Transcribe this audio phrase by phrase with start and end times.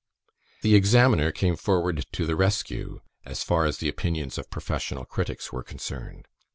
[0.63, 5.53] The Examiner came forward to the rescue, as far as the opinions of professional critics
[5.53, 6.27] were concerned.